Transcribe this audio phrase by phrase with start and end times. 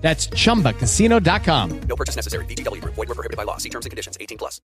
[0.00, 1.80] That's chumbacasino.com.
[1.88, 2.44] No purchase necessary.
[2.46, 2.94] VGW Group.
[2.94, 3.58] Void were prohibited by law.
[3.58, 4.16] See terms and conditions.
[4.18, 4.60] 18 plus.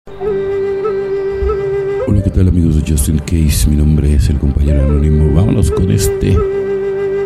[2.06, 3.68] Hola, ¿qué tal amigos de Justin Case?
[3.68, 5.32] Mi nombre es el compañero anónimo.
[5.32, 6.36] Vámonos con este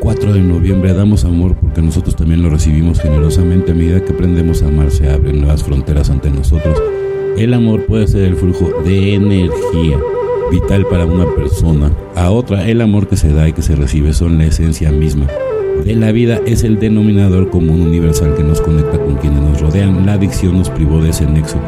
[0.01, 0.93] 4 de noviembre.
[0.93, 3.73] Damos amor porque nosotros también lo recibimos generosamente.
[3.73, 6.79] A medida que aprendemos a amar, se abren nuevas fronteras ante nosotros.
[7.39, 9.99] El amor puede ser el flujo de energía
[10.51, 11.91] vital para una persona.
[12.15, 15.27] A otra, el amor que se da y que se recibe son la esencia misma
[15.85, 20.07] de la vida es el denominador común universal que nos conecta con quienes nos rodean.
[20.07, 21.59] La adicción nos privó de ese nexo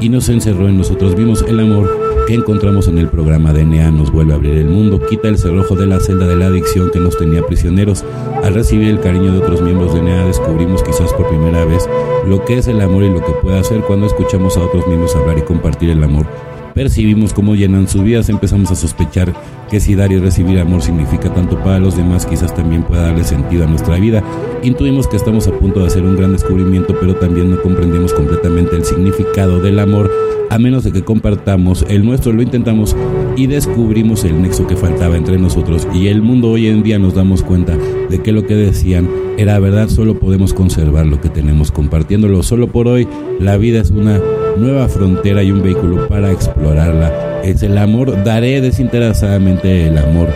[0.00, 1.44] y nos encerró en nosotros mismos.
[1.48, 5.28] El amor que encontramos en el programa DNA nos vuelve a abrir el mundo, quita
[5.28, 8.04] el cerrojo de la celda de la adicción que nos tenía prisioneros.
[8.44, 11.88] Al recibir el cariño de otros miembros de DNA descubrimos quizás por primera vez
[12.28, 15.16] lo que es el amor y lo que puede hacer cuando escuchamos a otros miembros
[15.16, 16.26] hablar y compartir el amor
[16.74, 19.32] percibimos cómo llenan sus vidas, empezamos a sospechar
[19.74, 23.24] que si dar y recibir amor significa tanto para los demás, quizás también pueda darle
[23.24, 24.22] sentido a nuestra vida.
[24.62, 28.76] Intuimos que estamos a punto de hacer un gran descubrimiento, pero también no comprendemos completamente
[28.76, 30.12] el significado del amor,
[30.48, 32.94] a menos de que compartamos el nuestro, lo intentamos
[33.36, 36.50] y descubrimos el nexo que faltaba entre nosotros y el mundo.
[36.50, 37.76] Hoy en día nos damos cuenta
[38.08, 42.44] de que lo que decían era verdad, solo podemos conservar lo que tenemos compartiéndolo.
[42.44, 43.08] Solo por hoy
[43.40, 44.20] la vida es una
[44.56, 47.33] nueva frontera y un vehículo para explorarla.
[47.44, 50.28] Es el amor, daré desinteresadamente el amor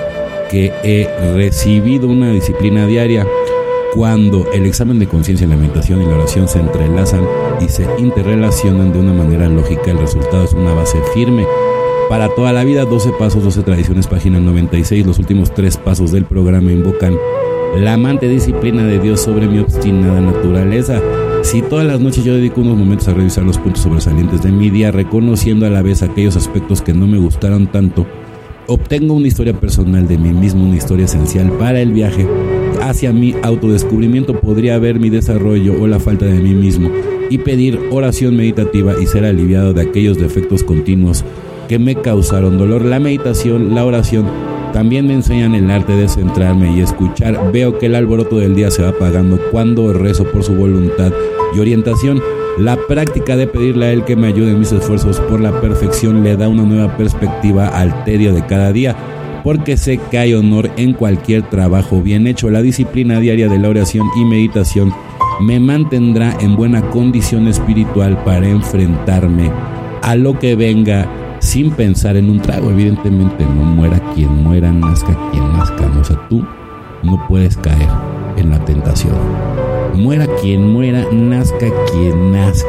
[0.50, 3.26] que he recibido una disciplina diaria.
[3.94, 7.26] Cuando el examen de conciencia, la meditación y la oración se entrelazan
[7.62, 11.46] y se interrelacionan de una manera lógica, el resultado es una base firme
[12.10, 12.84] para toda la vida.
[12.84, 15.06] 12 pasos, 12 tradiciones, página 96.
[15.06, 17.16] Los últimos tres pasos del programa invocan
[17.76, 21.00] la amante disciplina de Dios sobre mi obstinada naturaleza.
[21.48, 24.68] Si todas las noches yo dedico unos momentos a revisar los puntos sobresalientes de mi
[24.68, 28.06] día, reconociendo a la vez aquellos aspectos que no me gustaron tanto,
[28.66, 32.28] obtengo una historia personal de mí mismo, una historia esencial para el viaje
[32.82, 34.38] hacia mi autodescubrimiento.
[34.38, 36.90] Podría ver mi desarrollo o la falta de mí mismo
[37.30, 41.24] y pedir oración meditativa y ser aliviado de aquellos defectos continuos
[41.66, 42.84] que me causaron dolor.
[42.84, 44.26] La meditación, la oración
[44.72, 47.52] también me enseñan el arte de centrarme y escuchar.
[47.52, 51.12] Veo que el alboroto del día se va apagando cuando rezo por su voluntad
[51.54, 52.22] y orientación.
[52.58, 56.24] La práctica de pedirle a Él que me ayude en mis esfuerzos por la perfección
[56.24, 58.96] le da una nueva perspectiva al tedio de cada día,
[59.44, 62.50] porque sé que hay honor en cualquier trabajo bien hecho.
[62.50, 64.92] La disciplina diaria de la oración y meditación
[65.40, 69.50] me mantendrá en buena condición espiritual para enfrentarme
[70.02, 71.08] a lo que venga
[71.48, 72.70] sin pensar en un trago.
[72.70, 75.90] Evidentemente, no muera quien muera, nazca quien nazca.
[75.98, 76.44] O sea, tú
[77.02, 77.88] no puedes caer
[78.36, 79.14] en la tentación.
[79.94, 82.68] Muera quien muera, nazca quien nazca.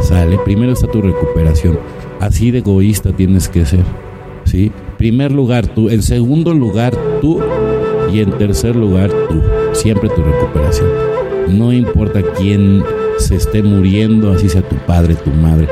[0.00, 1.78] Sale, primero está tu recuperación.
[2.18, 3.84] Así de egoísta tienes que ser.
[4.44, 4.72] ¿Sí?
[4.96, 7.40] Primer lugar tú, en segundo lugar tú
[8.12, 9.40] y en tercer lugar tú.
[9.74, 10.88] Siempre tu recuperación.
[11.50, 12.82] No importa quién
[13.18, 15.68] se esté muriendo, así sea tu padre, tu madre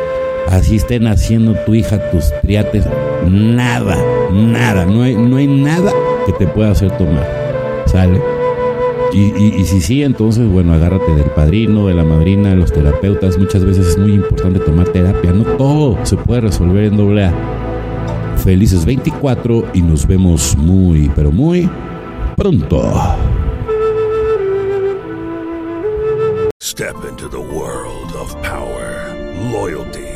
[0.50, 2.84] así estén naciendo tu hija, tus triates,
[3.28, 3.96] nada,
[4.32, 5.92] nada, no hay, no hay nada
[6.26, 7.26] que te pueda hacer tomar,
[7.86, 8.20] ¿sale?
[9.12, 13.38] Y, si sí, entonces, bueno, agárrate del padrino, de la madrina, de los terapeutas.
[13.38, 15.32] Muchas veces es muy importante tomar terapia.
[15.32, 17.32] No todo se puede resolver en doble A.
[18.36, 21.70] Felices 24 y nos vemos muy, pero muy
[22.36, 22.92] pronto.
[26.62, 29.14] Step into the world of power,
[29.50, 30.15] loyalty.